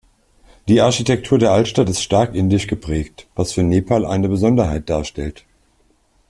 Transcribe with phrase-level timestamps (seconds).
[0.67, 5.45] Die Architektur der Altstadt ist stark indisch geprägt, was für Nepal eine Besonderheit darstellt.